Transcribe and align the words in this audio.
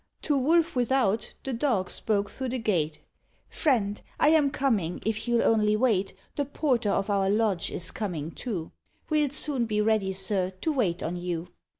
To 0.23 0.35
Wolf 0.35 0.75
without 0.75 1.31
the 1.43 1.53
Dog 1.53 1.87
spoke 1.91 2.31
through 2.31 2.49
the 2.49 2.57
gate: 2.57 3.01
"Friend, 3.49 4.01
I 4.19 4.29
am 4.29 4.49
coming, 4.49 4.99
if 5.05 5.27
you'll 5.27 5.43
only 5.43 5.75
wait; 5.75 6.15
The 6.37 6.45
porter 6.45 6.89
of 6.89 7.11
our 7.11 7.29
lodge 7.29 7.69
is 7.69 7.91
coming, 7.91 8.31
too, 8.31 8.71
We'll 9.11 9.29
soon 9.29 9.67
be 9.67 9.79
ready, 9.79 10.13
sir, 10.13 10.53
to 10.61 10.71
wait 10.73 11.03
on 11.03 11.17
you." 11.17 11.49